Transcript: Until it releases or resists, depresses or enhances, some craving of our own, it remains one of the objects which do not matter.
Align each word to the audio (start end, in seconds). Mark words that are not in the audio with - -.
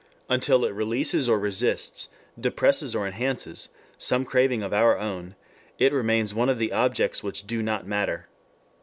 Until 0.29 0.65
it 0.65 0.73
releases 0.73 1.29
or 1.29 1.37
resists, 1.37 2.09
depresses 2.39 2.95
or 2.95 3.05
enhances, 3.05 3.69
some 3.99 4.25
craving 4.25 4.63
of 4.63 4.73
our 4.73 4.97
own, 4.97 5.35
it 5.77 5.93
remains 5.93 6.33
one 6.33 6.49
of 6.49 6.57
the 6.57 6.71
objects 6.73 7.21
which 7.21 7.45
do 7.45 7.61
not 7.61 7.85
matter. 7.85 8.25